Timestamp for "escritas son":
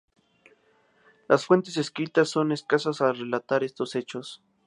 1.77-2.51